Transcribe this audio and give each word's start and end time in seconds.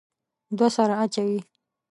دوه 0.57 0.69
سره 0.75 0.93
اچوي. 1.03 1.39